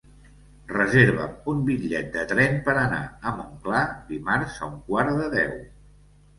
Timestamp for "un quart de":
4.73-5.33